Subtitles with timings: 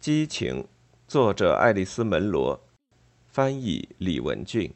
[0.00, 0.66] 激情，
[1.06, 2.58] 作者爱丽丝·门罗，
[3.28, 4.72] 翻译李文俊。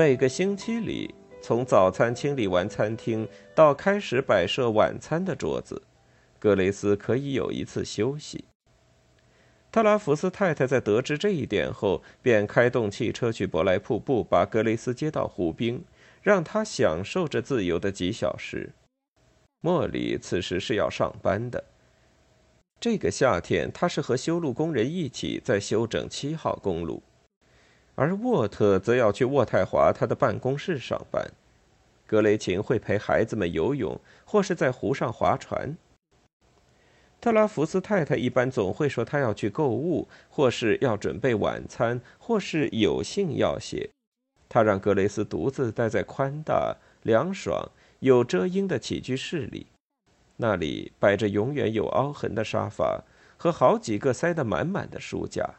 [0.00, 5.82] 每个星期里，从早餐清理完餐厅到开始摆设晚餐的桌子，
[6.38, 8.46] 格雷斯可以有一次休息。
[9.70, 15.82] 特拉福斯太太在得知这一点后，便开动汽车去博莱瀑布，把格雷斯接到湖边，
[16.22, 18.72] 让他享受着自由的几小时。
[19.60, 21.62] 莫里此时是要上班的。
[22.80, 27.02] 这个夏天，他是和修路工人一起在修整七号公路。
[28.00, 31.30] 而沃特则要去渥太华他的办公室上班，
[32.06, 35.76] 格雷琴会陪孩子们游泳，或是在湖上划船。
[37.20, 43.90] 特拉福斯太太一般总会说她要去购物，或是要准备晚餐，或是有信要写。
[44.48, 49.66] 他让格雷斯独自待在宽大、凉爽、有遮阴的起居室里，
[50.38, 53.04] 那里摆着永远有凹痕的沙发
[53.36, 55.56] 和好几个塞得满满的书架。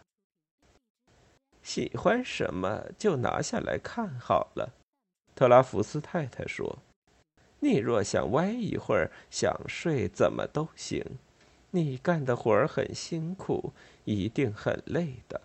[1.63, 4.73] 喜欢什么就拿下来看好了，
[5.35, 6.79] 特拉福斯太太说
[7.61, 11.03] ：“你若想歪一会儿，想睡怎么都行。
[11.71, 13.73] 你干的活儿很辛苦，
[14.05, 15.41] 一定很累的。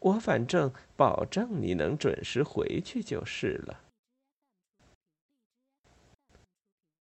[0.00, 3.80] 我反正保证你能准时回去就是了。”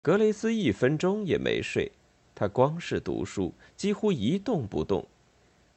[0.04, 1.92] 格雷斯一分钟也没睡，
[2.36, 5.08] 他光是读书，几乎一动不动。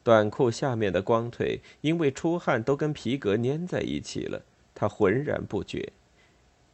[0.02, 4.42] 短裤下面的光腿因为出汗都跟皮革粘在一起了，
[4.74, 5.92] 他浑然不觉。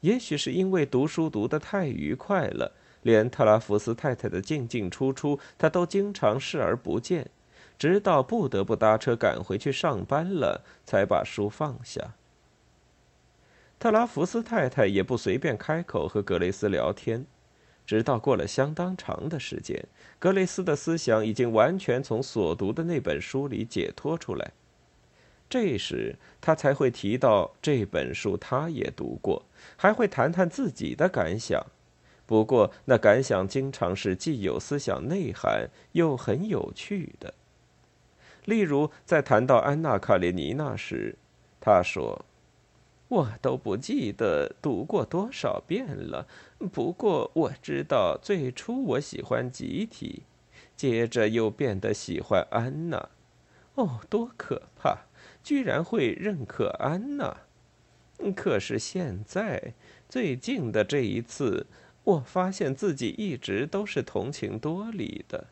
[0.00, 2.72] 也许是因为读书读得太愉快了，
[3.02, 7.28] 连特拉福斯太太的进进出出他都经常视而不见，
[7.76, 12.14] 直到不得不搭车赶回去上班了，才把书放下。
[13.78, 17.26] 特拉福斯太太也不随便开口和格雷斯聊天。
[17.86, 19.86] 直到过了相当长的时间，
[20.18, 24.52] 格雷斯的思想已经完全从所读的那本书里解脱出来。
[25.48, 29.44] 这时，他才会提到这本书，他也读过，
[29.76, 31.64] 还会谈谈自己的感想。
[32.26, 37.32] 不过，那感想经常是既有思想内涵，又很有趣的。
[38.44, 41.14] 例如，在谈到安娜·卡列尼娜时，
[41.60, 42.24] 他说。
[43.08, 46.26] 我都不记得读过多少遍了，
[46.72, 50.24] 不过我知道最初我喜欢集体，
[50.76, 53.10] 接着又变得喜欢安娜。
[53.74, 55.06] 哦，多可怕！
[55.44, 57.42] 居然会认可安娜。
[58.34, 59.74] 可是现在
[60.08, 61.66] 最近的这一次，
[62.02, 65.48] 我发现自己一直都是同情多里的。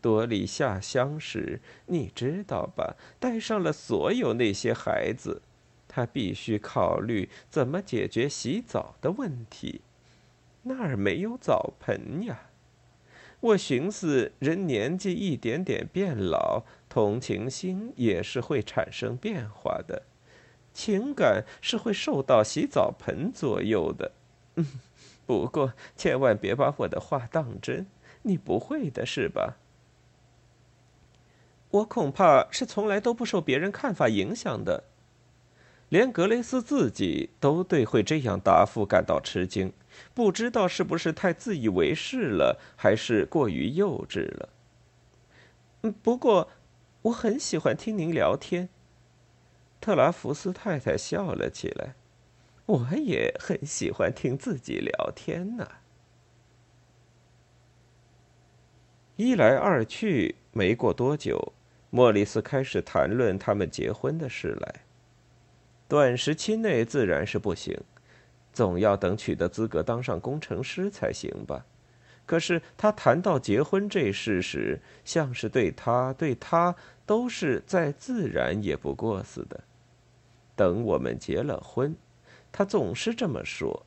[0.00, 2.96] 多里下乡时，你知道吧？
[3.18, 5.42] 带上了所有那些孩子。
[5.92, 9.80] 他必须考虑怎么解决洗澡的问题，
[10.62, 12.42] 那儿没有澡盆呀。
[13.40, 20.04] 我寻思，人年纪一点点变老，同情心也是会产生变化的，
[20.72, 24.12] 情感是会受到洗澡盆左右的。
[24.54, 24.64] 嗯，
[25.26, 27.88] 不过千万别把我的话当真，
[28.22, 29.56] 你不会的是吧？
[31.70, 34.84] 我恐怕是从来都不受别人看法影响的。
[35.90, 39.72] 连格雷斯自己都对会这样答复感到吃惊，
[40.14, 44.48] 不知道是不是太自以为是了，还是过于幼稚了。
[46.02, 46.48] 不过
[47.02, 48.68] 我很喜欢听您聊天。
[49.80, 51.94] 特拉福斯太太笑了起来。
[52.66, 55.66] 我也很喜欢听自己聊天呢。
[59.16, 61.52] 一来二去，没过多久，
[61.90, 64.82] 莫里斯开始谈论他们结婚的事来。
[65.90, 67.76] 短时期内自然是不行，
[68.52, 71.66] 总要等取得资格当上工程师才行吧。
[72.24, 76.72] 可是他谈到结婚这事时，像是对他对他
[77.04, 79.60] 都是再自然也不过似的。
[80.54, 81.96] 等我们结了婚，
[82.52, 83.84] 他总是这么说。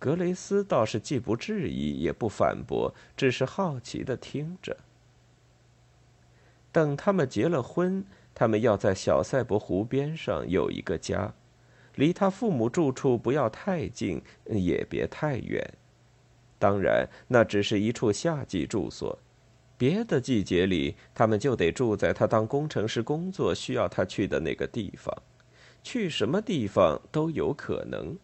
[0.00, 4.76] 格雷斯倒是既不质疑也不反驳，只是好奇的听着。
[6.72, 8.04] 等他们结了婚。
[8.38, 11.32] 他们要在小塞伯湖边上有一个家，
[11.94, 15.66] 离他父母住处不要太近，也别太远。
[16.58, 19.18] 当然，那只是一处夏季住所。
[19.78, 25.14] 别的季节里，他们就得住在他当工程师工作需要他去的那个地方，
[25.82, 28.18] 去什么地方都有可能，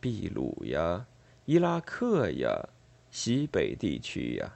[0.00, 1.04] 秘鲁呀，
[1.46, 2.68] 伊拉克呀，
[3.10, 4.54] 西北地区呀。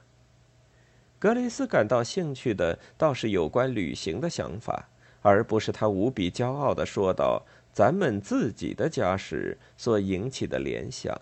[1.19, 4.87] 格雷斯感到兴趣的倒是有关旅行的想法，
[5.21, 7.43] 而不是他无比骄傲的说道
[7.73, 11.19] ：“咱们自己的家时所引起的联想。”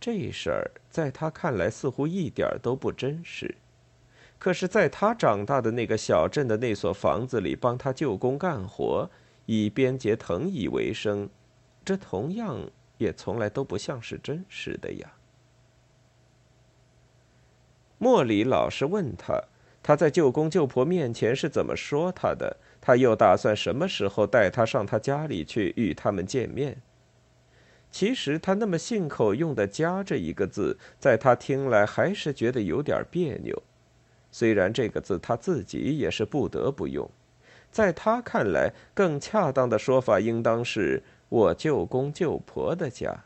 [0.00, 3.54] 这事儿在他看来似乎一点都不真实。
[4.38, 9.08] 可是，在他长大的那个小镇的那所房子里，帮他舅公干活，
[9.46, 11.28] 以编结藤椅为生，
[11.84, 15.12] 这同样也从来都不像是真实的呀。
[18.04, 19.44] 莫里老是问他，
[19.82, 22.58] 他在舅公舅婆面前是怎么说他的？
[22.78, 26.82] 他又打算什么时候带他上他家里去与他们见面？
[27.90, 33.62] 其实，他那么信口用的“家”这一个字，在他听来还是觉得有点别扭。
[34.30, 37.10] 虽然这个字他自己也是不得不用，
[37.70, 43.24] 在他看来，更恰当的说法应当是我舅公舅婆的家。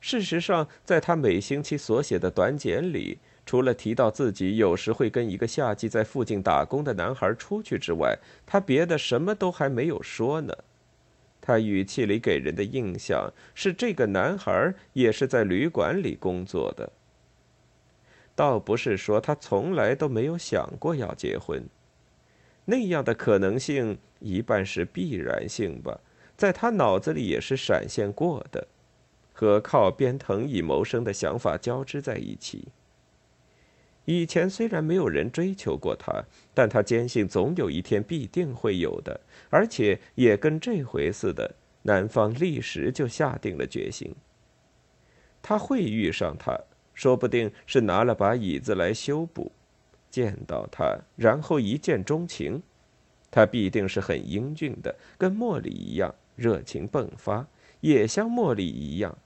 [0.00, 8.16] 事实上，在他每星期所写的短简里，除了提到自己有时会跟一个夏季在附近打工的男孩出去之外，
[8.46, 10.54] 他别的什么都还没有说呢。
[11.40, 16.92] 他语气里给人的印象是，这个男孩也是在旅馆里工作的。
[18.34, 21.64] 倒不是说他从来都没有想过要结婚，
[22.66, 25.98] 那样的可能性一半是必然性吧，
[26.36, 28.68] 在他脑子里也是闪现过的，
[29.38, 32.66] 和靠编藤椅谋生的想法交织在一起。
[34.04, 44.12] 以前虽然没有人追求过他，但他坚信总有一天必定会有的，而且也跟这回似的，男方立时就下定了决心。
[45.40, 46.58] 他会遇上他。
[46.92, 49.52] 说不定是拿了把椅子来修补，
[50.10, 52.60] 见到他，然后一见钟情。
[53.30, 57.46] 他必定是很英俊的，跟茉莉一样热情迸发，
[57.78, 59.16] 也像茉莉一样。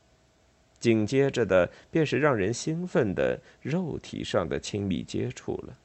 [0.82, 5.78] 紧接着的便是让人兴奋的肉体上的亲密接触了。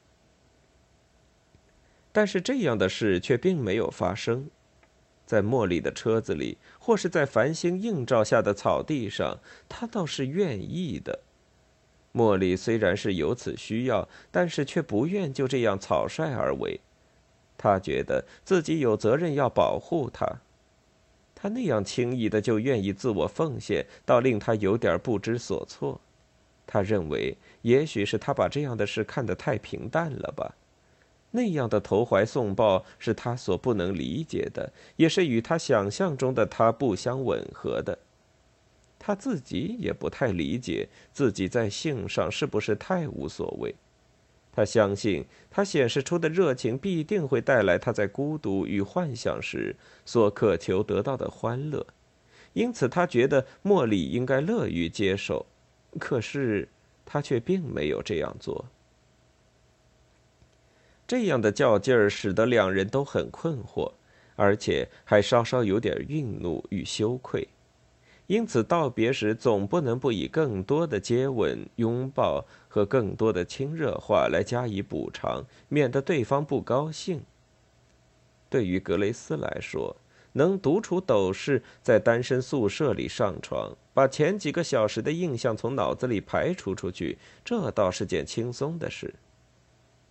[2.10, 4.50] 但是这样的事却并没有发生，
[5.24, 11.20] 在茉莉的车子里，或是在繁星映照下的草地上，他倒是愿意的。
[12.12, 16.80] 茉莉虽然是有此需要，但是却不愿就这样草率而为。
[17.56, 20.40] 他觉得自己有责任要保护她。
[21.40, 26.00] 他那样轻易的就愿意自我奉献，倒令他有点不知所措。
[26.66, 30.56] 他认为，也许是他把这样的事看得太平淡了吧。
[31.30, 37.96] 那样的投怀送抱是他所不能理解的，也是与他想象中的他不相吻合的。
[38.98, 43.72] 他自己也不太理解自己在性上是不是太无所谓。
[44.58, 51.86] 他相信他显示出的热情必定会带来他在孤独与幻想时所渴求得到的欢乐，
[52.54, 55.46] 因此他觉得茉莉应该乐于接受。
[56.00, 56.68] 可是
[57.06, 58.64] 他却并没有这样做。
[61.06, 63.92] 这样的较劲儿使得两人都很困惑，
[64.34, 67.46] 而且还稍稍有点愠怒与羞愧。
[68.28, 77.22] 因此，道别时总不能不以更多的接吻、拥抱和更多的亲热话来加以补偿，免得对方不高兴。
[78.50, 79.96] 对于格雷斯来说，
[80.34, 89.14] 能独处斗室，在单身宿舍里上床，把前几个小时的印象从脑子里排除出去，这倒是件轻松的事。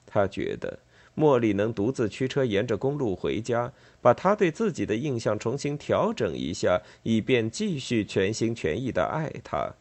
[0.08, 0.80] 他觉得。
[1.18, 9.74] 茉莉能独自驱车沿着公路回家，把她对自己的印象重新调整一下，以便继续全心全意的爱他，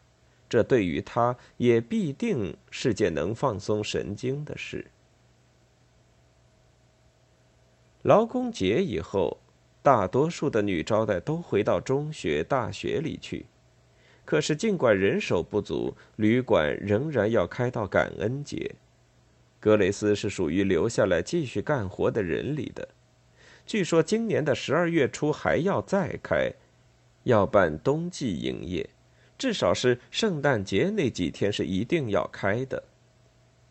[0.49, 4.87] 这对于他也必定是件能放松神经的事。
[8.01, 9.37] 劳工节以后，
[9.83, 13.45] 大多数的女招待都回到中学、大学里去，
[14.25, 18.73] 可是尽管人手不足，旅馆仍然要开到感恩节。
[19.59, 22.87] 格雷斯是属于留下来继续干活的人里的。
[23.65, 26.51] 据说今年的十二月初还要再开，
[27.23, 28.89] 要办冬季营业，
[29.37, 32.83] 至少是圣诞节那几天是一定要开的。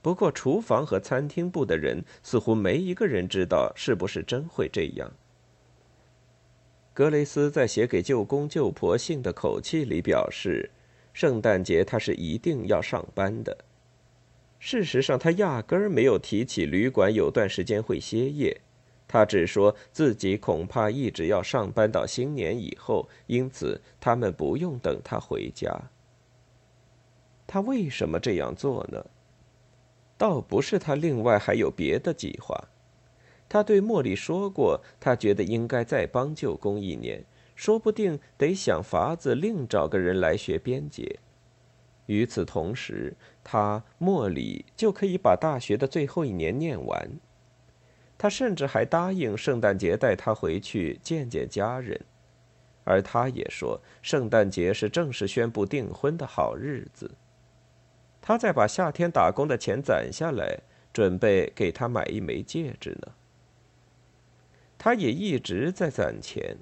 [0.03, 5.11] 不过厨房和餐厅部的人似乎没一个人知道是不是真会这样。
[6.93, 10.71] 格雷斯在写给舅公舅婆信的口气里表示，
[11.13, 13.57] 圣诞节他是一定要上班的。
[14.59, 18.61] 事实上，他压根儿没有提起旅馆有段时间会歇业，
[19.07, 25.91] 他只说自己恐怕一直要上班到新年以后，因此他们不用等他回家。
[27.47, 29.07] 他为什么这样做呢？
[30.19, 32.69] 倒不是他另外还有别的计划。
[33.49, 41.21] 他对茉莉说过，他觉得应该再帮舅公一年，说不定得想法子另找个人来学编解。
[42.07, 47.11] 与此同时，他莫里就可以把大学的最后一年念完。
[48.19, 52.01] 他甚至还答应圣诞节带他回去见见家人，
[52.85, 57.15] 而他也说圣诞节是正式宣布订婚的好日子。
[58.23, 60.61] 他在把夏天打工的钱攒下来，
[60.93, 63.13] 准备给他买一枚戒指呢。
[64.79, 66.57] 他也一直在攒钱，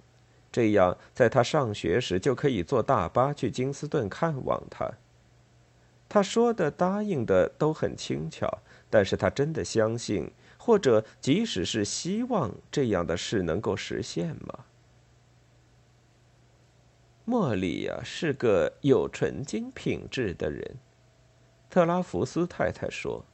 [0.51, 4.91] 这样在他上学时就可以坐大巴去金斯顿看望他。
[6.15, 14.65] 他说的、答应的都很轻巧，但是他真的相信，或者即使是希望这样的事能够实现吗？
[17.27, 20.77] 茉莉呀，是个有纯金品质的人。
[21.69, 23.25] 特拉福斯太太说：“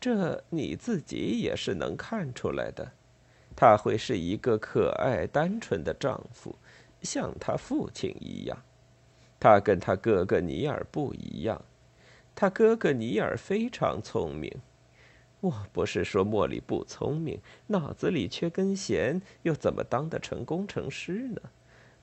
[0.00, 2.92] 这你自己也是能看出来的。
[3.56, 6.54] 他会是一个可爱、单纯的丈夫，
[7.02, 8.56] 像他父亲一样。
[9.40, 11.60] 他跟他哥哥尼尔不一样。”
[12.34, 14.52] 他哥哥尼尔非常聪明，
[15.40, 21.40] 我不是说茉莉不聪明，脑子里缺根弦，又怎么当得成工程师呢？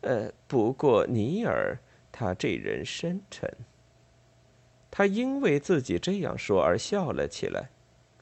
[0.01, 1.77] 呃，不过尼尔
[2.11, 3.51] 他这人深沉。
[4.91, 7.69] 他因为自己这样说而笑了起来，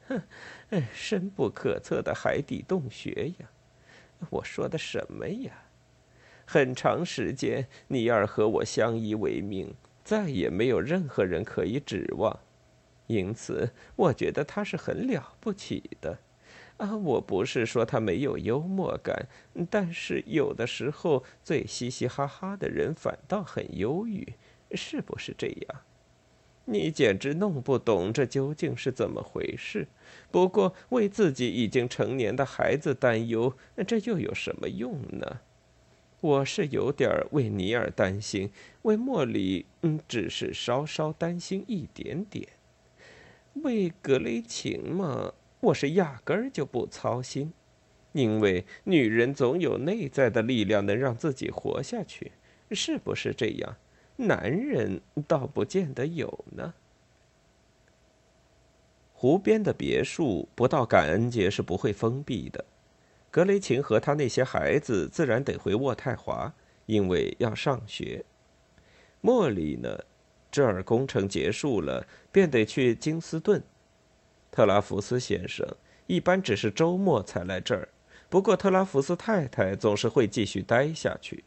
[0.08, 0.22] 哼，
[0.94, 3.50] 深不可测的海底洞穴呀！
[4.32, 5.66] 我说的什么呀？
[6.46, 9.76] 很长时间，尼尔和我相依为命。
[10.08, 12.40] 再也没有任何人可以指望，
[13.08, 16.20] 因此我觉得他是很了不起的。
[16.78, 19.28] 啊，我不是说他没有幽默感，
[19.70, 24.26] 但是有的时候最嘻嘻哈哈的人反倒很忧郁，
[24.72, 25.82] 是不是这样？
[26.64, 29.90] 你简直弄不懂这究竟是怎么回事。
[30.32, 33.54] 不过为自己已经成年的孩子担忧，
[33.86, 35.42] 这又有什么用呢？
[36.20, 38.50] 我是有点为尼尔担心，
[38.82, 42.48] 为茉莉，嗯，只是稍稍担心一点点。
[43.64, 47.54] 为格雷琴嘛，我是压根儿就不操心，
[48.14, 52.32] 因为女人总有内在的力量能让自己活下去，
[52.72, 53.76] 是不是这样？
[54.16, 56.74] 男人倒不见得有呢。
[59.14, 62.66] 湖边的别墅不到感恩节是不会封闭的。
[63.30, 66.54] 格雷琴和他那些孩子自然得回渥太华，
[66.86, 68.24] 因为要上学。
[69.22, 70.00] 莫里呢，
[70.50, 73.62] 这儿工程结束了，便得去金斯顿。
[74.50, 75.68] 特拉福斯先生
[76.08, 77.90] 一般只是周末才来这儿，
[78.30, 81.44] 不过特拉福斯太太总是会继续待下去。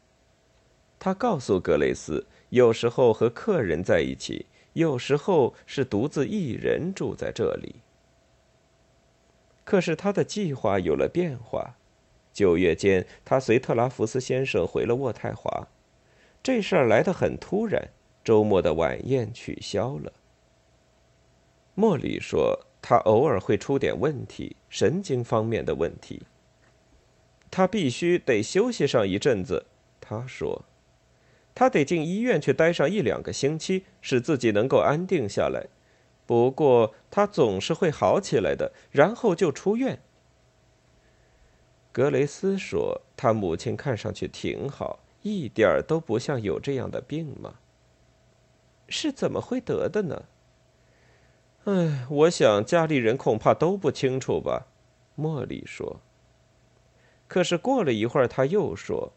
[0.99, 7.77] 他告诉格雷斯，有时候和客人在一起，有时候是独自一人住在这里。
[9.71, 11.77] 可是他的计划有了变化。
[12.33, 15.69] 九月间，他随特拉福斯先生回了渥太华。
[16.43, 17.91] 这事儿来得很突然，
[18.25, 20.13] 周末的晚宴取消了。
[21.77, 26.25] 莫里说，他偶尔会出点问题，神经方面的问题。
[27.49, 29.67] 他必须得休息上一阵子。
[30.01, 30.65] 他说，
[31.55, 35.69] 他得进医院去待上一两个星期，使自己能够安定下来。
[36.31, 40.01] 不过，他总是会好起来的，然后就出院。
[41.91, 47.55] 格雷斯说：“他母亲看上去挺好，一点儿都不像有这样的病嘛。
[48.89, 50.27] 是怎么会得的呢？”
[51.67, 54.69] 哎，我想家里人恐怕都不清楚吧。”
[55.19, 56.01] 茉莉说。
[57.27, 59.13] 可是过了一会儿，她又说：“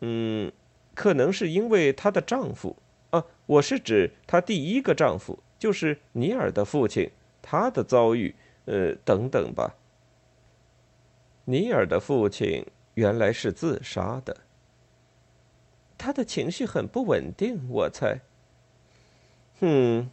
[0.00, 0.50] 嗯，
[0.94, 2.78] 可能是因为她的丈夫
[3.10, 7.08] 啊，我是指她第一个丈夫，就是尼尔的父亲，
[7.40, 9.76] 他的遭遇，呃，等等吧。”
[11.46, 14.38] 尼尔的父亲原来是自杀的。
[15.96, 18.18] 他的情绪很不稳定，我猜。
[19.60, 20.10] 嗯，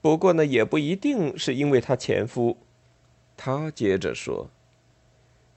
[0.00, 2.58] 不过呢，也不一定是因为他前夫。
[3.36, 4.48] 他接着说，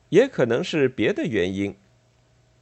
[0.10, 1.76] 也可能是别的原因。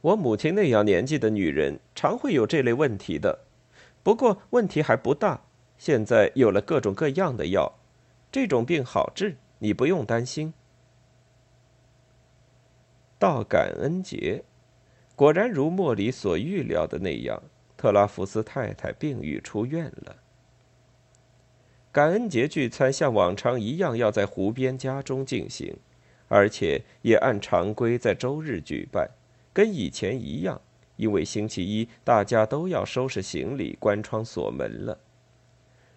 [0.02, 3.46] 我母亲那样年纪的女人常会有这类问题的。
[4.02, 5.45] 不过问题还不大，
[5.78, 7.74] 现在有了各种各样的药，
[8.32, 10.52] 这种病好治，你不用担心。
[13.18, 14.44] 到感恩节，
[15.14, 17.42] 果然如莫里所预料的那样，
[17.76, 20.16] 特拉福斯太太病愈出院了。
[21.90, 25.78] 感恩节聚餐像往常一样要在湖边家中进行，
[26.28, 29.08] 而且也按常规在周日举办，
[29.54, 30.60] 跟以前一样，
[30.96, 34.98] 因为星期一大家都要收拾行李、关窗锁门了。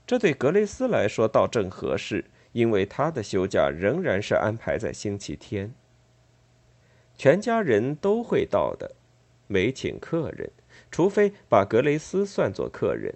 [0.10, 5.72] 这对格雷斯来说倒正合适，因为他的休假仍然是安排在星期天。
[7.16, 8.96] 全家人都会到的，
[9.46, 10.50] 没请客人，
[10.90, 13.14] 除非把格雷斯算作客人。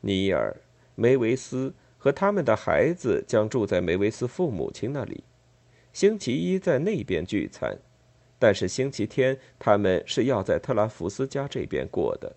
[0.00, 0.56] 尼尔、
[0.94, 5.24] 梅维斯和他们的孩子将住在梅维斯父母亲那里，
[5.92, 7.76] 星期一在那边聚餐，
[8.38, 12.36] 但是星期天他们是要在特拉福斯家这边过的。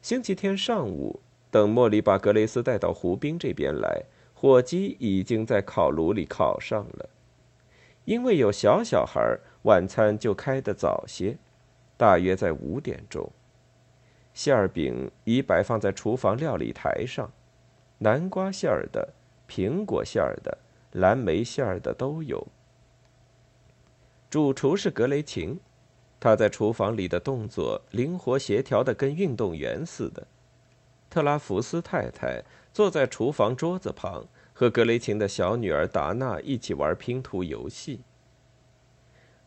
[0.00, 1.20] 星期天上午，
[1.54, 4.02] 等茉莉把格雷斯带到湖滨这边来，
[4.34, 7.08] 火鸡已经在烤炉里烤上了。
[8.06, 11.36] 因为有小小孩，晚餐就开得早些，
[11.96, 13.30] 大约在五点钟。
[14.32, 17.30] 馅儿饼已摆放在厨房料理台上，
[17.98, 19.10] 南瓜馅儿的、
[19.48, 20.58] 苹果馅儿的、
[20.90, 22.44] 蓝莓馅儿的都有。
[24.28, 25.60] 主厨是格雷琴，
[26.18, 30.26] 他在厨房里的动作灵活协调的跟运动员似的。
[31.14, 32.42] 特拉福斯太太
[32.72, 34.26] 坐在厨房桌子旁。
[34.52, 38.02] 和格雷琴的小女儿达娜一起玩拼图游戏。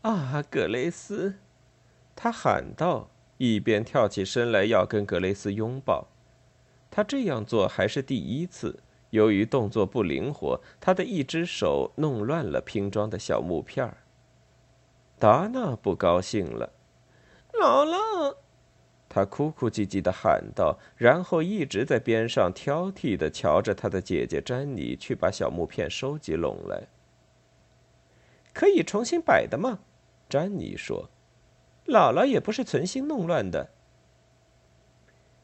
[0.02, 1.36] 啊，格雷斯，
[2.14, 6.08] 他喊道，一边跳起身来要跟格雷斯拥抱。
[6.92, 8.82] 他这样做还是第一次，
[9.12, 13.96] 由于动作不灵活，他的一只手弄乱了拼装的小木片。
[15.18, 16.74] 达娜不高兴了，
[17.54, 18.36] 姥姥。
[19.18, 26.84] 他哭哭唧唧的喊道，然后一直在边上挑剔的瞧着他的姐姐詹妮去把小木片收集拢来。
[28.54, 29.80] 可以重新摆的吗？
[30.30, 31.10] 詹妮说
[31.90, 33.72] ：“姥姥也不是存心弄乱的。”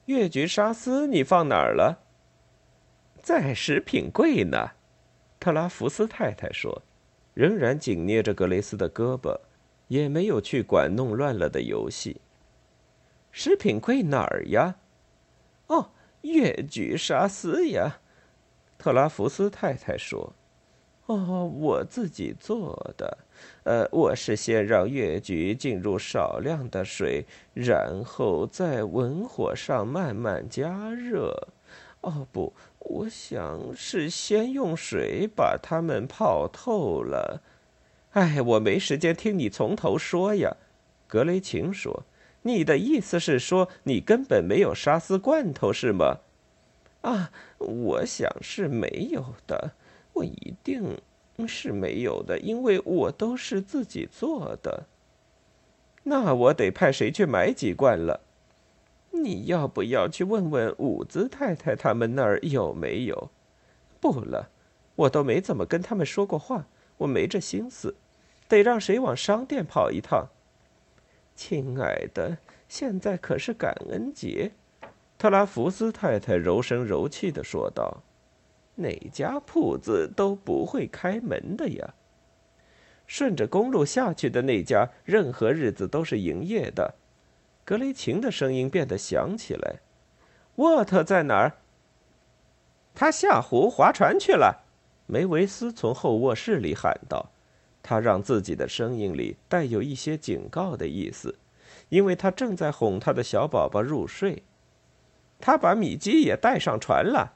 [0.06, 2.04] 越橘沙司你放哪儿了？
[3.24, 4.74] 在食品柜呢。
[5.40, 6.84] 特拉福斯太太说，
[7.34, 9.40] 仍然紧捏着格雷斯的胳膊，
[9.88, 12.22] 也没有去管弄乱了的游戏。
[13.36, 14.76] 食品柜哪儿呀？
[15.66, 15.90] 哦，
[16.22, 17.98] 越剧沙司呀，
[18.78, 20.34] 特拉福斯太太说
[21.08, 23.18] ：“哦，我自己做的。
[23.64, 31.48] 呃，我是先让越剧进入少量的水，然后在文火上慢慢加热。
[32.02, 37.42] 哦，不，我想是先用水把它们泡透了。
[38.12, 40.56] 哎，我没时间听你从头说呀。”
[41.10, 42.06] 格雷琴说。
[42.44, 46.20] 你的意思是说，你根本没有沙司罐头是吗？
[47.02, 49.72] 啊，我想是没有的，
[50.14, 51.02] 我一定
[51.48, 54.86] 是没有的，因为我都是自己做的。
[56.04, 58.22] 那我得派谁去买几罐了？
[59.12, 63.30] 你要不要去问问伍兹太太他们那儿有没有？
[64.02, 64.50] 不了，
[64.96, 67.96] 我都没怎么跟他们说过话，我没这心思，
[68.50, 70.28] 得让谁往商店跑一趟。
[71.36, 74.52] 亲爱的，现在可是感恩节，
[75.18, 78.04] 特拉福斯太太柔声柔气的说道
[78.76, 81.94] ：“哪家铺子都不会开门的呀。
[83.06, 86.96] 顺着公路下去的那家，任何日子都是营业的。”
[87.66, 89.80] 格雷琴的声音变得响起来
[90.56, 91.54] ：“沃特在哪儿？”
[92.94, 94.64] 他下湖划船去了。
[95.06, 97.33] 梅维斯从后卧室里喊道。
[97.84, 101.38] 他让自己的声音里带有一些警告的意思，
[101.90, 104.42] 因为他正在哄他的小宝宝入睡。
[105.40, 107.34] 他把米基也带上船了。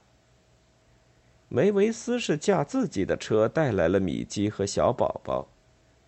[1.49, 5.49] 梅维斯是驾自己的车带来了米基和小宝宝，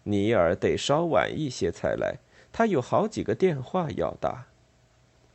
[0.04, 2.20] 尼尔得稍晚一些才来，
[2.52, 4.48] 他有好几个电话要打，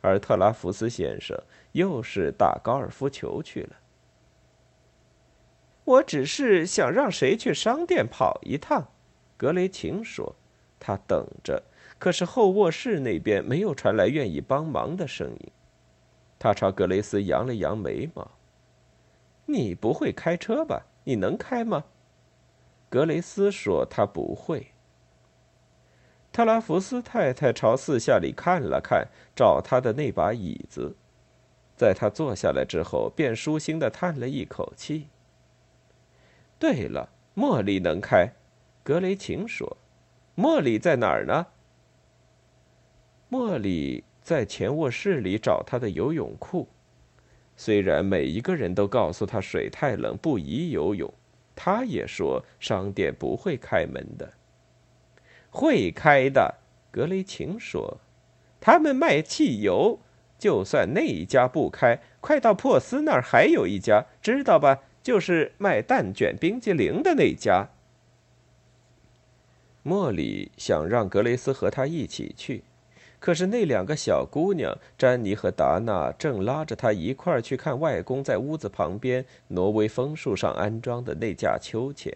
[0.01, 1.39] 而特拉福斯先生
[1.73, 3.75] 又是打高尔夫球去了。
[5.83, 8.87] 我只是想让谁去商店跑一趟。
[9.37, 10.35] 格雷琴说
[10.79, 11.63] ：“他等着，
[11.99, 15.51] 可是后卧室那边没有传来愿意帮忙的声音。”
[16.39, 18.31] 他朝格雷斯扬了扬眉毛
[19.47, 20.85] ：“你不会开车吧？
[21.03, 21.85] 你能开吗？”
[22.89, 24.67] 格雷斯说：“他不会。”
[26.31, 30.95] 特拉福斯太太朝四下里看了看，找他的那把椅子，
[31.77, 35.07] 在他坐下来之后，便舒心的叹了一口气。
[36.59, 38.33] 对了，茉莉能开。
[38.85, 39.77] 格雷琴说
[40.37, 41.47] ：“茉莉在哪儿呢？”
[43.31, 46.69] 茉莉在前卧室里找她的游泳裤。
[47.57, 51.11] 虽然每一个人都告诉她水太冷，不宜游泳，
[51.55, 54.31] 她也说商店不会开门的。
[55.49, 56.53] 会开的，
[56.91, 57.97] 格雷琴说
[58.61, 59.99] ：“他们卖汽油，
[60.37, 64.83] 就算那一家不开，快到珀斯那儿还有一家，知道吧？
[65.01, 67.69] 就是卖蛋卷冰激凌的那家。”
[69.87, 72.63] 莫里想让格雷斯和他一起去，
[73.19, 82.11] 可是那两个小姑娘詹妮和达娜正拉着他一块儿去看外公在屋子旁边挪威枫树上安装的那架秋千。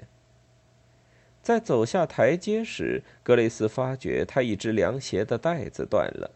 [1.44, 6.32] 在走下台阶时，格雷斯发觉他一只凉鞋的带子断了，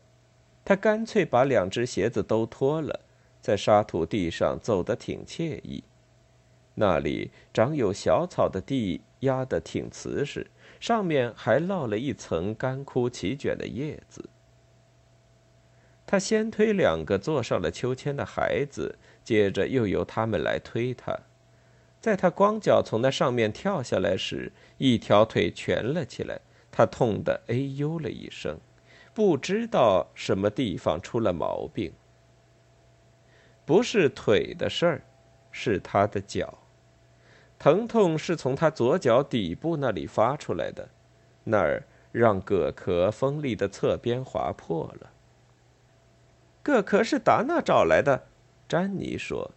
[0.63, 2.99] 他干脆把两只鞋子都脱了，
[3.41, 5.83] 在沙土地上走得挺惬意。
[6.75, 10.45] 那里长有小草的地压得挺瓷实，
[10.83, 14.29] 上面还落了一层干枯齐卷的叶子。
[16.05, 21.17] 他先推两个坐上了秋千的孩子，接着又由他们来推他。
[22.01, 28.59] 在他光脚从那上面跳下来时，一条腿蜷了起来，他痛得哎呦了一声，
[29.13, 31.93] 不知道什么地方出了毛病。
[33.63, 35.01] 不是腿的事儿，
[35.49, 36.59] 是他的脚。
[37.63, 40.89] 疼痛是从他左脚底部那里发出来的，
[41.45, 45.11] 那儿让蛤壳锋利的侧边划破了。
[46.61, 48.27] 蛤壳是达娜找来的，
[48.67, 49.51] 詹妮说。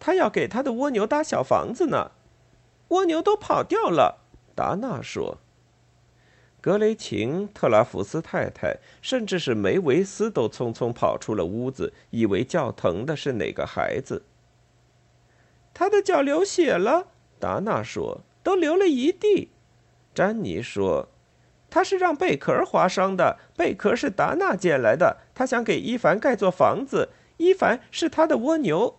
[0.00, 2.10] 他要给他的蜗牛搭小房子呢，
[2.88, 4.18] 蜗牛都跑掉了。
[4.56, 5.38] 达娜说
[6.60, 14.24] ：“格雷琴、特拉福斯太太，甚至是梅维斯都匆匆跑出了屋子，以为叫疼的是哪个孩子。
[15.72, 19.50] 他的脚流血了。”达娜说：“都流了一地。”
[20.14, 21.08] 詹妮说
[21.68, 27.10] ：“他是让贝壳划伤的，贝壳是达娜捡来的，他想给伊凡盖座房子。
[27.36, 28.98] 伊凡是他的蜗牛。”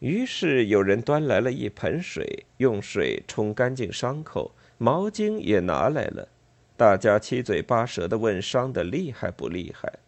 [0.00, 6.28] 于是有人端来了一盆水，用水冲干净伤口，毛巾也拿来了。
[6.76, 9.98] 大家七嘴八舌的问：“伤的厉害不厉害？”“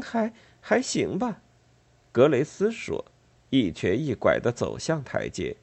[0.00, 1.42] 还还行吧。”
[2.12, 3.04] 格雷斯说，
[3.50, 5.56] 一瘸一拐的走向台阶。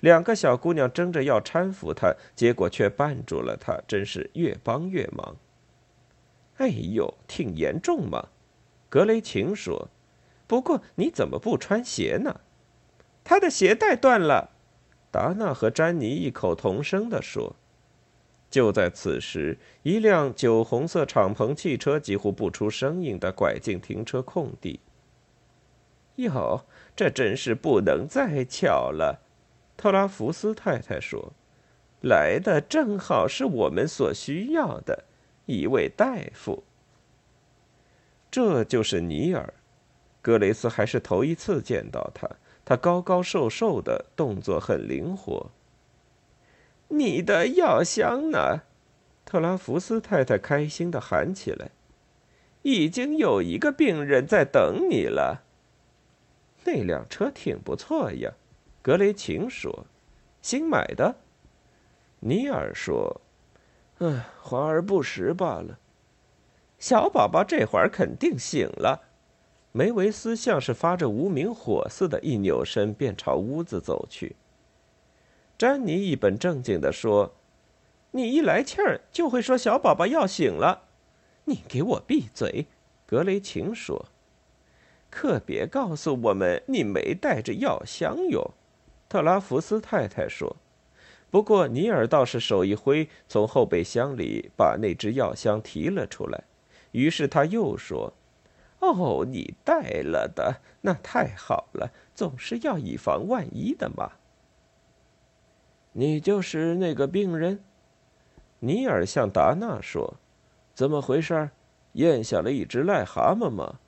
[0.00, 5.36] 两个小姑娘争着要搀扶他，结果却绊住了他，真是越帮越忙。
[6.58, 8.28] 哎呦，挺严重嘛！
[8.88, 9.88] 格雷琴说。
[10.46, 12.40] 不过你怎么不穿鞋呢？
[13.22, 14.50] 他的鞋带断了，
[15.10, 17.56] 达娜和詹妮异口同声地说。
[18.50, 24.80] 就在此时，一辆酒红色敞篷汽车几乎不出声音地拐进停车空地。
[26.18, 29.20] 哟，这真是不能再巧了，
[29.76, 31.32] 特拉福斯太太说
[32.02, 35.04] ：“来的正好是我们所需要的
[35.46, 36.64] 一位大夫。”
[38.30, 39.54] 这就是尼尔，
[40.20, 42.28] 格雷斯还是头一次见到他。
[42.64, 45.50] 他高高瘦瘦的，动作很灵活。
[46.88, 48.62] 你的药箱呢？
[49.24, 51.70] 特拉福斯太太开心的喊起来
[52.62, 55.44] ：“已经有一个病人在等你了。”
[56.70, 58.30] 那辆车挺不错呀，
[58.82, 59.86] 格雷琴说
[60.42, 61.16] ：“新买的。”
[62.20, 63.22] 尼尔说
[64.00, 65.78] ：“唉，华而不实罢了。”
[66.78, 69.00] 小宝宝这会儿肯定醒了。
[69.72, 74.36] 梅维斯像是发着无名火似的，一扭身便朝屋子走去。
[75.56, 77.34] 詹妮一本正经地说
[78.12, 80.82] ：“你一来气儿就会说小宝宝要醒了。”
[81.46, 82.66] 你给我闭嘴！
[83.06, 84.04] 格雷琴说
[85.10, 88.54] ：“可别告诉我们你没带着药箱哟。”
[89.08, 90.56] 特拉福斯太太说。
[91.30, 96.44] 不过尼尔倒是手一挥，从后备箱里把那只药箱提了出来。
[96.92, 98.14] 于是他又说。
[98.80, 104.12] 哦，你带了的那太好了，总是要以防万一的嘛。
[105.94, 107.64] 你就是那个病人，
[108.60, 110.14] 尼尔向达纳说
[110.76, 111.50] ：“怎么回事？
[111.94, 113.80] 咽下了一只癞蛤蟆吗？”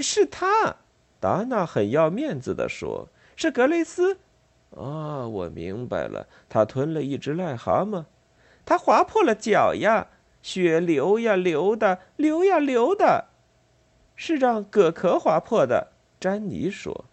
[0.00, 0.76] 是他，
[1.20, 4.18] 达纳很要面子的说：“是格雷斯。”
[4.76, 8.04] 啊，我明白了，他吞了一只癞蛤蟆，
[8.64, 10.08] 他划破了脚呀，
[10.42, 13.26] 血流呀流的，流呀流的。
[14.16, 17.04] 是让蛤壳划破的，詹妮说。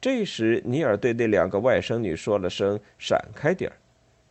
[0.00, 3.76] 这时，尼尔对那两个外甥女说了声“闪开点儿”，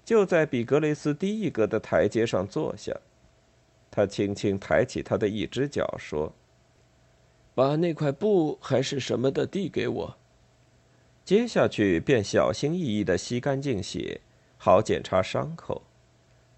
[0.06, 2.96] 就在比格雷斯低一格的台阶上坐下。
[3.92, 6.32] 他轻轻抬起他的一只脚，说
[7.58, 10.18] ：“把那块布还是什么的递给我。”
[11.26, 14.22] 接下去便小心翼翼地吸干净血，
[14.58, 15.82] 好检查伤口。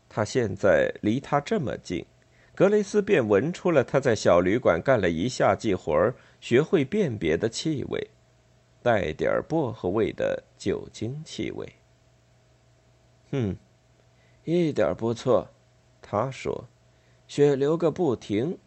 [0.09, 2.05] 他现在离他这么近。
[2.53, 8.09] 格雷斯便闻出了他在小旅馆干了一夏季活儿，学会辨别的气味，
[8.83, 11.75] 带点薄荷味的酒精气味。
[13.31, 13.55] 哼，
[14.43, 15.47] 一点不错，
[16.01, 16.67] 他说，
[17.25, 18.57] 血流个不停，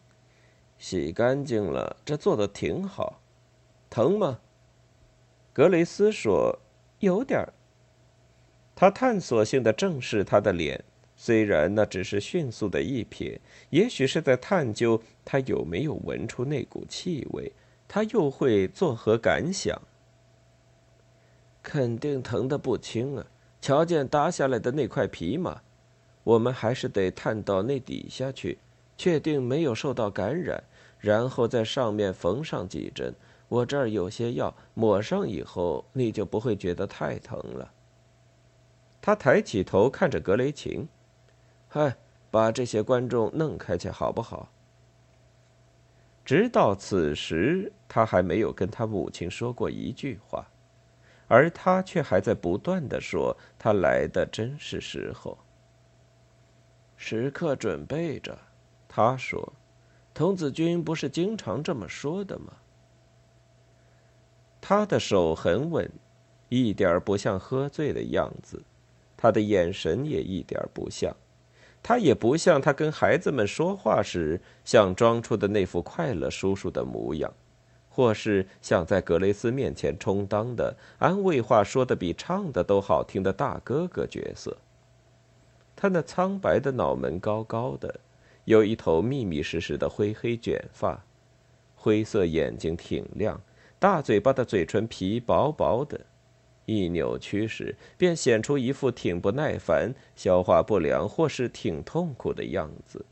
[0.83, 3.21] 洗干净了，这做的挺好。
[3.88, 4.40] 疼吗？
[5.53, 6.59] 格雷斯说，
[6.99, 7.53] 有点儿。
[8.75, 10.83] 他探索性的正视他的脸，
[11.14, 13.38] 虽然那只是迅速的一瞥，
[13.71, 17.53] 也许是在探究他有没有闻出那股气味，
[17.87, 19.81] 他又会作何感想？
[21.62, 23.25] 肯定疼得不轻啊！
[23.61, 25.62] 瞧见搭下来的那块皮吗？
[26.25, 28.59] 我们还是得探到那底下去，
[28.97, 30.64] 确定没有受到感染，
[31.03, 33.15] 然后在上面缝上几针。
[33.49, 37.71] 我这儿有些药，抹上以后你就不会觉得太疼了。
[39.03, 40.88] 他抬起头看着格雷琴。
[41.69, 41.97] 嗨，
[42.31, 44.49] 把这些观众弄开去好不好？
[46.25, 50.47] 直到此时，他还没有跟他母亲说过一句话，
[51.27, 55.37] 而他却还在不断的说：“他来的真是时候，
[56.97, 58.38] 时刻准备着。”
[58.88, 59.53] 他说
[60.14, 62.53] ：“童子军不是经常这么说的吗？”
[64.61, 65.90] 他的手很稳，
[66.48, 68.62] 一点不像喝醉的样子，
[69.16, 71.14] 他的眼神也一点不像。
[71.83, 77.33] 他也不像他跟孩子们说话时想装出的那副快乐叔叔的模样，
[77.88, 84.57] 或是想在格雷斯面前充当的安慰话说的比唱的都好听的大哥哥角色。
[85.75, 87.98] 他那苍白的脑门高高的，
[88.45, 91.05] 有一头密密实实的灰黑卷发，
[91.77, 93.41] 灰色眼睛挺亮，
[93.79, 96.01] 大嘴巴的嘴唇皮薄薄的。
[96.65, 103.05] 一扭曲时，便显出一副挺不耐烦、消化不良或是挺痛苦的样子。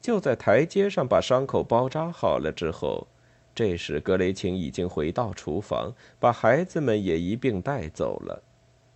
[0.00, 3.08] 就在台阶上把伤口包扎好了之后，
[3.54, 8.42] 这时格雷琴已经回到厨房，把孩子们也一并带走了。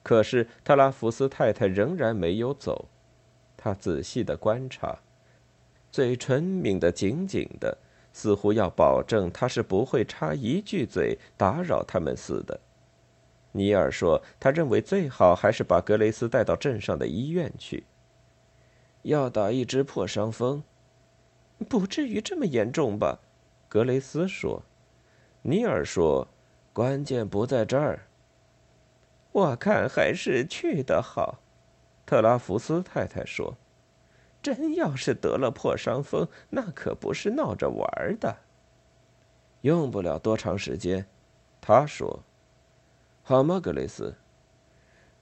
[0.03, 2.89] 可是特拉福斯太太仍然没有走，
[3.61, 4.97] 他仔细的观察，
[5.91, 7.77] 嘴唇抿得紧紧的，
[8.13, 12.61] 似乎要保证他是不会插一句嘴打扰他们似的。
[13.51, 17.85] 尼尔说：“他认为最好还是把格雷斯带到镇上的医院去。
[19.03, 20.63] 要打一支破伤风，
[21.69, 23.19] 不至于这么严重吧？”
[23.69, 24.63] 格雷斯说。
[25.43, 26.29] 尼尔说
[26.73, 28.07] ：“关键不在这儿。
[29.33, 31.41] 我看还是去的好。”
[32.09, 33.59] 特拉福斯太太说
[34.41, 38.35] ：“真要是得了破伤风，那可不是闹着玩的。
[39.61, 41.05] 用不了多长时间。”
[41.61, 42.25] 他说。
[43.23, 44.15] 好吗，格雷斯？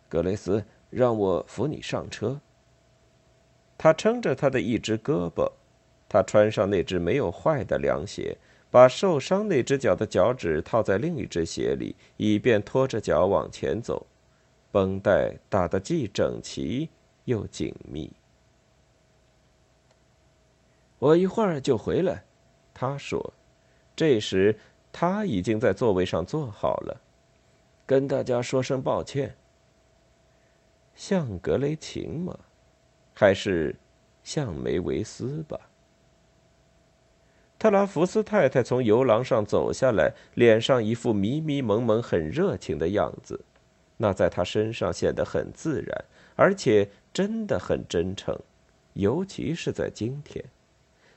[0.08, 2.40] 格雷斯，让我扶你上车。
[3.76, 5.50] 他撑着他的一只胳膊，
[6.08, 8.38] 他穿上那只没有坏的凉鞋，
[8.70, 14.06] 把受伤那只脚的脚趾套在另一只鞋里，以便拖着脚往前走。
[14.76, 16.90] 绷带打得既整齐
[17.24, 18.12] 又紧密。
[20.98, 22.24] 我一会儿就回来，
[22.74, 23.32] 他说。
[23.94, 24.58] 这时
[24.92, 27.00] 他已经在座位上坐好了。
[27.86, 29.34] 跟大家说声抱歉。
[30.94, 32.38] 像格雷琴吗？
[33.14, 33.74] 还是
[34.22, 35.58] 像梅维斯吧？
[37.58, 43.42] 特拉福斯太太从游廊上走下来，脸上一副迷迷蒙蒙、很热情的样子，
[43.98, 46.04] 那在他身上显得很自然，
[46.34, 48.38] 而且真的很真诚，
[48.94, 50.44] 尤其是在今天。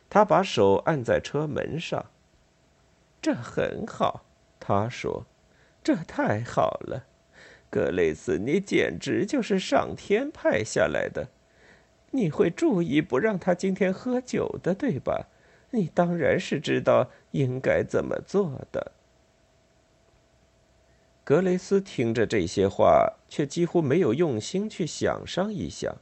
[0.10, 2.06] 他把手按在车门上，
[3.22, 4.26] 这很好，
[4.60, 5.26] 他说。
[5.82, 7.06] 这太好了，
[7.70, 11.30] 格雷斯，你简直就是上天派下来的。
[12.12, 15.28] 你会注意不让他今天喝酒的，对吧？
[15.72, 18.92] 你当然是知道应该怎么做的。
[21.30, 25.96] 格雷斯听着这些话，却几乎没有用心去想上一想。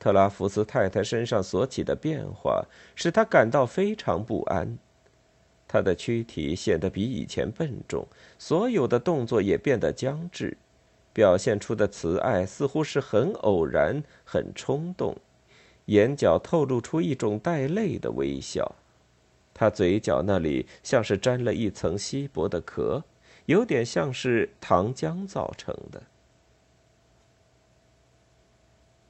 [0.00, 2.66] 特拉福斯太太身上所起的变化，
[2.96, 4.76] 使他感到非常不安。
[5.68, 10.58] 他的躯体显得比以前笨重，所有的动作也变得僵滞，
[11.12, 15.16] 表现出的慈爱似乎是很偶然、很冲动，
[15.84, 18.74] 眼角透露出一种带泪的微笑，
[19.54, 23.04] 他嘴角那里像是沾了一层稀薄的壳，
[23.46, 26.02] 有点像是糖浆造成的。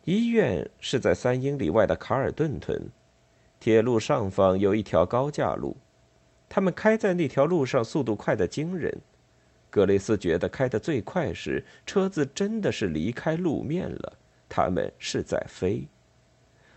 [0.05, 2.91] 医院是在三英里外的卡尔顿屯，
[3.59, 5.77] 铁路上方有一条高架路。
[6.49, 8.97] 他们开在那条路上，速度快得惊人。
[9.71, 14.13] 格雷斯觉得开得最快时，车子真的是离开路面了，
[14.49, 15.89] 他们是在飞。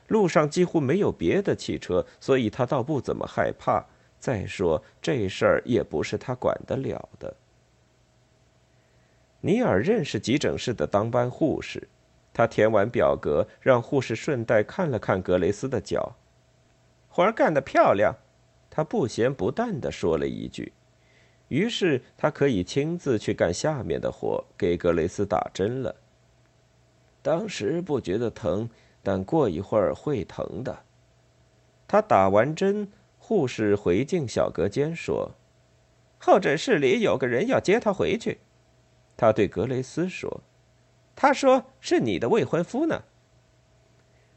[0.08, 3.86] 路上几乎没有别的汽车，所以他倒不怎么害怕。
[4.20, 7.36] 再说这事儿也不是他管得了的。
[9.42, 11.88] 尼尔认识急诊室的当班护士，
[12.34, 16.16] 他填完表格，让护士顺带看了看格雷斯的脚，
[17.08, 18.16] 活儿干得漂亮。
[18.70, 20.74] 他不咸不淡地说了一句，
[21.48, 25.96] 于是他可以亲自去干下面的活，给格雷斯打针了。
[27.22, 28.70] 当时不觉得疼，
[29.02, 30.84] 但过一会儿会疼的。
[31.88, 35.32] 他打完针，护士回进小隔间说
[36.20, 38.40] ：“候诊室里有个人要接他回去。”
[39.18, 40.42] 他对格雷斯说
[41.16, 43.04] ：“他说是你的未婚夫呢。”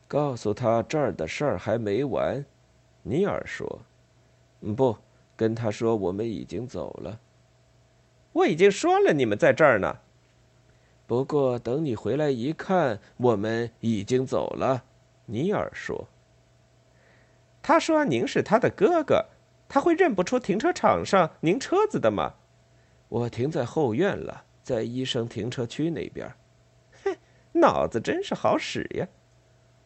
[0.09, 2.45] 告诉他这儿的事儿还没完，
[3.03, 3.83] 尼尔说
[4.77, 4.97] ：“不，
[5.37, 7.21] 跟他说我们已经走了。”
[8.33, 9.99] 我已经说了，你们在这儿呢。
[11.07, 14.85] 不过等你回来一看，我们已经走了。”
[15.27, 16.09] 尼尔说。
[17.63, 19.27] “他说您是他的哥哥，
[19.69, 22.35] 他会认不出停车场上您车子的吗
[23.11, 26.33] ？”“我停在后院了，在医生停车区那边。
[27.03, 27.17] ”“哼，
[27.53, 29.09] 脑子真是好使呀！”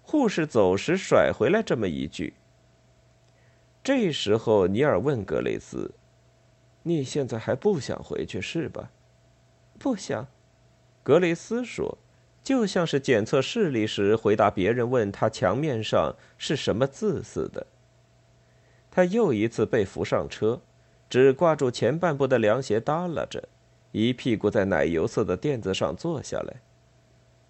[0.03, 2.35] 护士走时甩回来这么一句。
[3.83, 5.95] 这时候，尼尔问格雷斯
[6.85, 8.91] ：“你现在还不想回去是吧
[9.81, 10.27] ？”“不想。”
[11.03, 11.99] 格雷斯说，
[12.43, 17.67] 就像是检测视力时回答别人问他墙面上是什么字似的。
[18.91, 20.61] 他又一次被扶上车，
[21.11, 23.49] 只挂住前半部的凉鞋耷拉着，
[23.97, 26.57] 一屁股在奶油色的垫子上坐下来。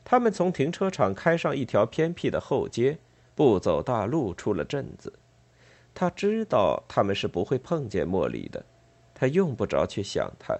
[0.04, 2.98] 他们从停车场开上一条偏僻的后街，
[3.34, 5.10] 不走大路，出了镇子。
[5.94, 8.62] 他知道他们是不会碰见莫里的，
[9.14, 10.54] 他用不着去想他。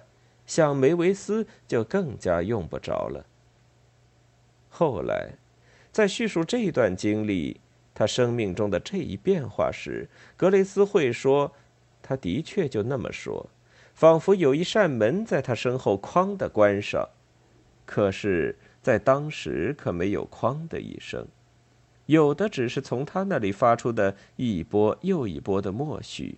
[0.47, 3.23] 想梅维斯就更加用不着了。
[4.69, 5.33] 后来，
[5.91, 7.61] 在叙述这段经历，
[7.93, 11.51] 他生命中的这一变化时，格雷斯会说
[12.01, 13.47] ：“他的确就那么说，
[13.95, 17.09] 仿佛有一扇门在他身后哐的关上。
[17.85, 21.25] 可是，在当时可没有哐的一声，
[22.07, 26.37] 有的只是从他那里发出的一波又一波的默许。”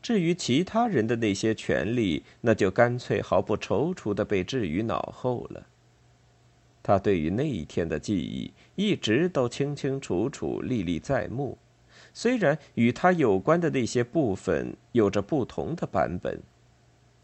[0.00, 5.66] 至于其他人的那些权利，那就干脆毫不踌躇的被置于脑后了。
[6.82, 11.56] 他对于那一天的记忆一直都清清楚楚、历历在目，
[12.12, 16.40] 虽然与他有关的那些部分有着不同的版本，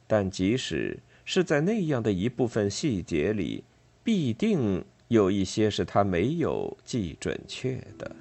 [0.08, 3.62] 但即使是在那样的一部分细节里，
[4.02, 8.16] 必定有一些是他没有记准确的。